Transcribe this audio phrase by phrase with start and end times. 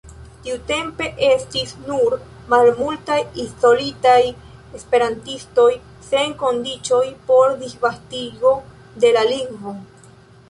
[0.45, 2.13] Tiutempe estis nur
[2.53, 4.17] malmultaj izolitaj
[4.79, 5.67] esperantistoj,
[6.07, 8.55] sen kondiĉoj por disvastigo
[9.05, 9.75] de la lingvo.